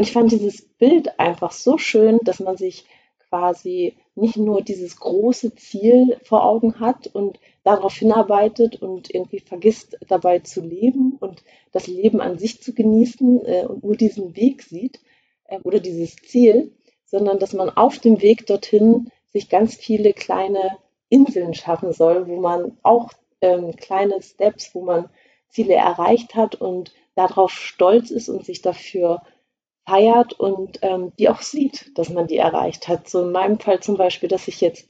Und 0.00 0.06
ich 0.06 0.12
fand 0.12 0.32
dieses 0.32 0.62
Bild 0.62 1.20
einfach 1.20 1.52
so 1.52 1.76
schön, 1.76 2.20
dass 2.22 2.40
man 2.40 2.56
sich 2.56 2.86
quasi 3.28 3.98
nicht 4.14 4.38
nur 4.38 4.62
dieses 4.62 4.96
große 4.96 5.54
Ziel 5.56 6.16
vor 6.24 6.42
Augen 6.46 6.80
hat 6.80 7.08
und 7.08 7.38
darauf 7.64 7.92
hinarbeitet 7.92 8.80
und 8.80 9.14
irgendwie 9.14 9.40
vergisst 9.40 9.98
dabei 10.08 10.38
zu 10.38 10.62
leben 10.62 11.18
und 11.20 11.44
das 11.72 11.86
Leben 11.86 12.22
an 12.22 12.38
sich 12.38 12.62
zu 12.62 12.72
genießen 12.72 13.44
äh, 13.44 13.66
und 13.66 13.84
nur 13.84 13.94
diesen 13.94 14.34
Weg 14.36 14.62
sieht 14.62 15.00
äh, 15.48 15.58
oder 15.64 15.80
dieses 15.80 16.16
Ziel, 16.16 16.72
sondern 17.04 17.38
dass 17.38 17.52
man 17.52 17.68
auf 17.68 17.98
dem 17.98 18.22
Weg 18.22 18.46
dorthin 18.46 19.10
sich 19.28 19.50
ganz 19.50 19.74
viele 19.74 20.14
kleine 20.14 20.78
Inseln 21.10 21.52
schaffen 21.52 21.92
soll, 21.92 22.26
wo 22.26 22.40
man 22.40 22.78
auch 22.82 23.10
ähm, 23.42 23.76
kleine 23.76 24.22
Steps, 24.22 24.74
wo 24.74 24.80
man 24.80 25.10
Ziele 25.50 25.74
erreicht 25.74 26.36
hat 26.36 26.54
und 26.54 26.94
darauf 27.16 27.50
stolz 27.50 28.10
ist 28.10 28.30
und 28.30 28.46
sich 28.46 28.62
dafür 28.62 29.20
feiert 29.86 30.32
und 30.34 30.78
ähm, 30.82 31.12
die 31.18 31.28
auch 31.28 31.42
sieht, 31.42 31.96
dass 31.98 32.08
man 32.10 32.26
die 32.26 32.36
erreicht 32.36 32.88
hat. 32.88 33.08
So 33.08 33.22
in 33.22 33.32
meinem 33.32 33.58
Fall 33.58 33.80
zum 33.80 33.96
Beispiel, 33.96 34.28
dass 34.28 34.48
ich 34.48 34.60
jetzt 34.60 34.88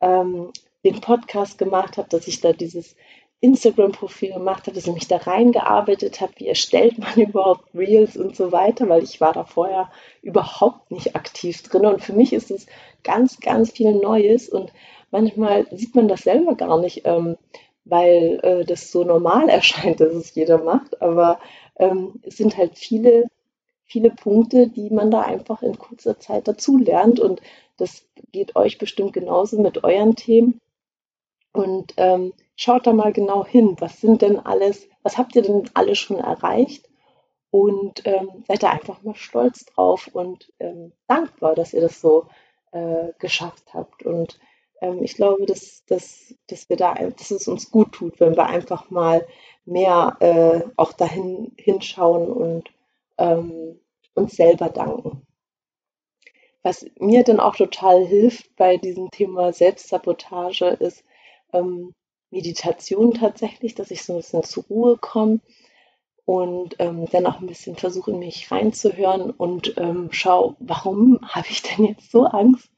ähm, 0.00 0.52
den 0.84 1.00
Podcast 1.00 1.58
gemacht 1.58 1.96
habe, 1.96 2.08
dass 2.08 2.28
ich 2.28 2.40
da 2.40 2.52
dieses 2.52 2.96
Instagram-Profil 3.40 4.32
gemacht 4.32 4.62
habe, 4.66 4.72
dass 4.72 4.86
ich 4.86 4.92
mich 4.92 5.08
da 5.08 5.18
reingearbeitet 5.18 6.20
habe, 6.20 6.32
wie 6.36 6.48
erstellt 6.48 6.98
man 6.98 7.14
überhaupt 7.16 7.74
Reels 7.74 8.16
und 8.16 8.36
so 8.36 8.52
weiter, 8.52 8.88
weil 8.88 9.02
ich 9.02 9.20
war 9.20 9.32
da 9.32 9.44
vorher 9.44 9.90
überhaupt 10.22 10.90
nicht 10.90 11.16
aktiv 11.16 11.62
drin. 11.62 11.86
Und 11.86 12.02
für 12.02 12.12
mich 12.12 12.32
ist 12.32 12.50
es 12.50 12.66
ganz, 13.02 13.40
ganz 13.40 13.72
viel 13.72 13.92
Neues 13.92 14.48
und 14.48 14.72
manchmal 15.10 15.66
sieht 15.72 15.94
man 15.94 16.08
das 16.08 16.22
selber 16.22 16.54
gar 16.54 16.78
nicht, 16.80 17.02
ähm, 17.04 17.36
weil 17.84 18.40
äh, 18.42 18.64
das 18.64 18.90
so 18.90 19.04
normal 19.04 19.48
erscheint, 19.48 20.00
dass 20.00 20.12
es 20.12 20.34
jeder 20.34 20.58
macht. 20.58 21.02
Aber 21.02 21.38
ähm, 21.78 22.20
es 22.22 22.36
sind 22.36 22.56
halt 22.56 22.78
viele 22.78 23.26
viele 23.86 24.10
Punkte, 24.10 24.68
die 24.68 24.90
man 24.90 25.10
da 25.10 25.22
einfach 25.22 25.62
in 25.62 25.78
kurzer 25.78 26.18
Zeit 26.18 26.48
dazu 26.48 26.76
lernt. 26.76 27.20
Und 27.20 27.40
das 27.76 28.04
geht 28.32 28.56
euch 28.56 28.78
bestimmt 28.78 29.12
genauso 29.12 29.60
mit 29.60 29.84
euren 29.84 30.16
Themen. 30.16 30.60
Und 31.52 31.94
ähm, 31.96 32.34
schaut 32.56 32.86
da 32.86 32.92
mal 32.92 33.12
genau 33.12 33.46
hin, 33.46 33.76
was 33.78 34.00
sind 34.00 34.22
denn 34.22 34.38
alles, 34.38 34.88
was 35.02 35.16
habt 35.16 35.34
ihr 35.36 35.42
denn 35.42 35.70
alles 35.72 35.98
schon 35.98 36.18
erreicht? 36.18 36.88
Und 37.50 38.02
ähm, 38.04 38.44
seid 38.46 38.62
da 38.62 38.70
einfach 38.70 39.02
mal 39.02 39.14
stolz 39.14 39.64
drauf 39.64 40.10
und 40.12 40.52
ähm, 40.58 40.92
dankbar, 41.06 41.54
dass 41.54 41.72
ihr 41.72 41.80
das 41.80 42.00
so 42.00 42.26
äh, 42.72 43.12
geschafft 43.18 43.72
habt. 43.72 44.02
Und 44.02 44.38
ähm, 44.82 45.02
ich 45.02 45.14
glaube, 45.14 45.46
dass, 45.46 45.84
dass, 45.86 46.34
dass 46.48 46.68
wir 46.68 46.76
da, 46.76 46.94
dass 46.94 47.30
es 47.30 47.48
uns 47.48 47.70
gut 47.70 47.92
tut, 47.92 48.20
wenn 48.20 48.36
wir 48.36 48.46
einfach 48.46 48.90
mal 48.90 49.26
mehr 49.64 50.16
äh, 50.20 50.62
auch 50.76 50.92
dahin 50.92 51.52
hinschauen 51.56 52.28
und 52.30 52.70
ähm, 53.18 53.80
uns 54.14 54.36
selber 54.36 54.68
danken. 54.68 55.26
Was 56.62 56.84
mir 56.98 57.22
dann 57.22 57.38
auch 57.38 57.56
total 57.56 58.04
hilft 58.04 58.56
bei 58.56 58.76
diesem 58.76 59.10
Thema 59.10 59.52
Selbstsabotage 59.52 60.66
ist 60.80 61.04
ähm, 61.52 61.94
Meditation 62.30 63.14
tatsächlich, 63.14 63.74
dass 63.74 63.90
ich 63.90 64.02
so 64.02 64.14
ein 64.14 64.18
bisschen 64.18 64.42
zur 64.42 64.64
Ruhe 64.64 64.96
komme 64.98 65.40
und 66.24 66.74
ähm, 66.80 67.06
dann 67.12 67.26
auch 67.26 67.40
ein 67.40 67.46
bisschen 67.46 67.76
versuche, 67.76 68.10
in 68.10 68.18
mich 68.18 68.50
reinzuhören 68.50 69.30
und 69.30 69.74
ähm, 69.78 70.08
schaue, 70.10 70.56
warum 70.58 71.20
habe 71.28 71.46
ich 71.48 71.62
denn 71.62 71.84
jetzt 71.84 72.10
so 72.10 72.24
Angst, 72.24 72.68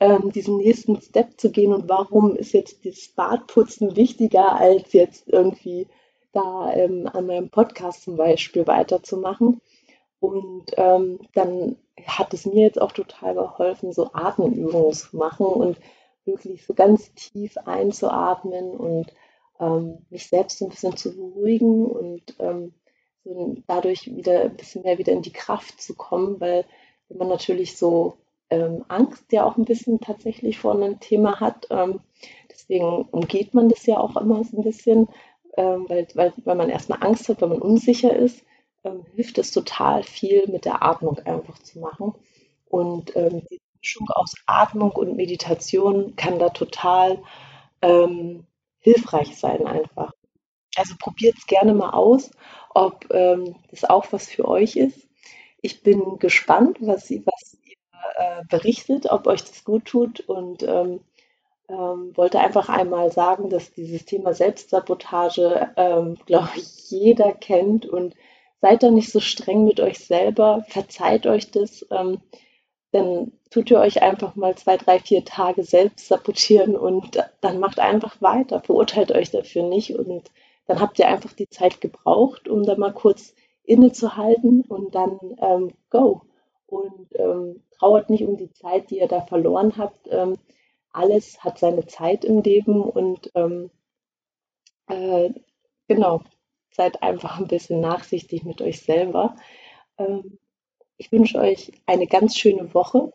ähm, 0.00 0.30
diesen 0.32 0.58
nächsten 0.58 1.00
Step 1.00 1.40
zu 1.40 1.50
gehen 1.50 1.72
und 1.72 1.88
warum 1.88 2.36
ist 2.36 2.52
jetzt 2.52 2.84
das 2.84 3.08
Badputzen 3.08 3.96
wichtiger, 3.96 4.52
als 4.54 4.92
jetzt 4.92 5.28
irgendwie 5.28 5.86
da 6.32 6.72
ähm, 6.74 7.08
an 7.12 7.26
meinem 7.26 7.48
Podcast 7.48 8.02
zum 8.02 8.16
Beispiel 8.16 8.66
weiterzumachen. 8.66 9.60
Und 10.20 10.66
ähm, 10.76 11.18
dann 11.34 11.76
hat 12.06 12.34
es 12.34 12.46
mir 12.46 12.64
jetzt 12.64 12.80
auch 12.80 12.92
total 12.92 13.34
geholfen, 13.34 13.92
so 13.92 14.10
Atemübungen 14.12 14.92
zu 14.92 15.16
machen 15.16 15.46
und 15.46 15.78
wirklich 16.24 16.64
so 16.64 16.74
ganz 16.74 17.12
tief 17.14 17.56
einzuatmen 17.56 18.70
und 18.70 19.12
ähm, 19.58 19.98
mich 20.10 20.28
selbst 20.28 20.62
ein 20.62 20.68
bisschen 20.68 20.96
zu 20.96 21.16
beruhigen 21.16 21.86
und 21.86 22.34
ähm, 22.38 22.74
dadurch 23.66 24.14
wieder 24.14 24.42
ein 24.42 24.56
bisschen 24.56 24.82
mehr 24.82 24.98
wieder 24.98 25.12
in 25.12 25.22
die 25.22 25.32
Kraft 25.32 25.80
zu 25.80 25.94
kommen, 25.94 26.40
weil 26.40 26.64
wenn 27.08 27.18
man 27.18 27.28
natürlich 27.28 27.76
so 27.76 28.14
ähm, 28.50 28.84
Angst 28.88 29.32
ja 29.32 29.44
auch 29.44 29.56
ein 29.56 29.64
bisschen 29.64 30.00
tatsächlich 30.00 30.58
vor 30.58 30.74
einem 30.74 31.00
Thema 31.00 31.40
hat, 31.40 31.66
ähm, 31.70 32.00
deswegen 32.50 33.08
umgeht 33.10 33.54
man 33.54 33.68
das 33.68 33.86
ja 33.86 33.98
auch 33.98 34.16
immer 34.16 34.42
so 34.44 34.58
ein 34.58 34.64
bisschen, 34.64 35.08
ähm, 35.56 35.86
weil, 35.88 36.06
weil, 36.14 36.32
weil 36.44 36.56
man 36.56 36.70
erstmal 36.70 37.02
Angst 37.02 37.28
hat, 37.28 37.40
weil 37.40 37.50
man 37.50 37.62
unsicher 37.62 38.14
ist 38.14 38.44
ähm, 38.84 39.04
hilft 39.14 39.38
es 39.38 39.52
total 39.52 40.02
viel 40.02 40.46
mit 40.48 40.64
der 40.64 40.82
Atmung 40.82 41.18
einfach 41.20 41.58
zu 41.58 41.78
machen. 41.80 42.14
Und 42.66 43.14
ähm, 43.16 43.42
die 43.50 43.60
Mischung 43.80 44.08
aus 44.10 44.34
Atmung 44.46 44.92
und 44.92 45.16
Meditation 45.16 46.14
kann 46.16 46.38
da 46.38 46.50
total 46.50 47.22
ähm, 47.82 48.46
hilfreich 48.78 49.36
sein 49.36 49.66
einfach. 49.66 50.12
Also 50.76 50.94
probiert 50.98 51.36
es 51.38 51.46
gerne 51.46 51.74
mal 51.74 51.90
aus, 51.90 52.30
ob 52.74 53.12
ähm, 53.12 53.56
das 53.70 53.84
auch 53.84 54.12
was 54.12 54.28
für 54.28 54.46
euch 54.46 54.76
ist. 54.76 55.08
Ich 55.62 55.82
bin 55.82 56.18
gespannt, 56.18 56.78
was, 56.80 57.10
was 57.10 57.58
ihr 57.64 57.76
äh, 58.16 58.44
berichtet, 58.48 59.10
ob 59.10 59.26
euch 59.26 59.44
das 59.44 59.64
gut 59.64 59.84
tut 59.86 60.20
und 60.20 60.62
ähm, 60.62 61.00
ähm, 61.68 62.16
wollte 62.16 62.40
einfach 62.40 62.68
einmal 62.68 63.12
sagen, 63.12 63.50
dass 63.50 63.72
dieses 63.72 64.04
Thema 64.04 64.32
Selbstsabotage, 64.34 65.72
ähm, 65.76 66.16
glaube 66.26 66.50
ich, 66.56 66.90
jeder 66.90 67.32
kennt 67.32 67.86
und 67.86 68.14
seid 68.60 68.82
da 68.82 68.90
nicht 68.90 69.10
so 69.10 69.20
streng 69.20 69.64
mit 69.64 69.80
euch 69.80 69.98
selber, 69.98 70.64
verzeiht 70.68 71.26
euch 71.26 71.50
das, 71.50 71.86
ähm, 71.90 72.20
dann 72.92 73.32
tut 73.50 73.70
ihr 73.70 73.78
euch 73.78 74.02
einfach 74.02 74.36
mal 74.36 74.56
zwei, 74.56 74.76
drei, 74.76 74.98
vier 74.98 75.24
Tage 75.24 75.62
selbst 75.62 76.08
sabotieren 76.08 76.76
und 76.76 77.18
dann 77.40 77.60
macht 77.60 77.78
einfach 77.78 78.20
weiter, 78.20 78.60
verurteilt 78.60 79.12
euch 79.12 79.30
dafür 79.30 79.62
nicht 79.62 79.94
und 79.94 80.30
dann 80.66 80.80
habt 80.80 80.98
ihr 80.98 81.08
einfach 81.08 81.32
die 81.32 81.48
Zeit 81.48 81.80
gebraucht, 81.80 82.48
um 82.48 82.64
da 82.64 82.76
mal 82.76 82.92
kurz 82.92 83.34
innezuhalten 83.64 84.62
und 84.62 84.94
dann 84.94 85.18
ähm, 85.40 85.72
go. 85.90 86.22
Und 86.66 87.08
ähm, 87.14 87.62
trauert 87.76 88.10
nicht 88.10 88.24
um 88.24 88.36
die 88.36 88.52
Zeit, 88.52 88.90
die 88.90 88.98
ihr 88.98 89.08
da 89.08 89.20
verloren 89.20 89.76
habt. 89.76 90.06
Ähm, 90.10 90.38
alles 90.92 91.42
hat 91.42 91.58
seine 91.58 91.86
Zeit 91.86 92.24
im 92.24 92.42
Leben 92.42 92.82
und 92.82 93.30
ähm, 93.34 93.70
äh, 94.88 95.30
genau, 95.88 96.22
seid 96.70 97.02
einfach 97.02 97.38
ein 97.38 97.48
bisschen 97.48 97.80
nachsichtig 97.80 98.44
mit 98.44 98.62
euch 98.62 98.80
selber. 98.80 99.36
Ähm, 99.98 100.38
ich 100.96 101.10
wünsche 101.12 101.38
euch 101.38 101.72
eine 101.86 102.06
ganz 102.06 102.36
schöne 102.36 102.72
Woche, 102.74 103.12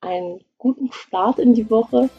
einen 0.00 0.40
guten 0.58 0.92
Start 0.92 1.38
in 1.38 1.54
die 1.54 1.70
Woche 1.70 2.10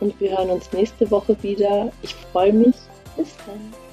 und 0.00 0.18
wir 0.20 0.36
hören 0.36 0.50
uns 0.50 0.72
nächste 0.72 1.10
Woche 1.10 1.40
wieder. 1.42 1.92
Ich 2.02 2.14
freue 2.14 2.52
mich. 2.52 2.74
Bis 3.16 3.36
dann. 3.46 3.83